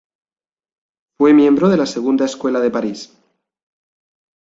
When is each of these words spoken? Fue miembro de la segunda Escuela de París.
Fue 1.19 1.31
miembro 1.31 1.69
de 1.69 1.77
la 1.77 1.85
segunda 1.85 2.25
Escuela 2.25 2.59
de 2.59 2.71
París. 2.71 3.15